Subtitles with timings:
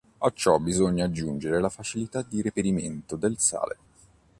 [0.17, 3.77] A ciò bisogna aggiungere la facilità di reperimento del sale.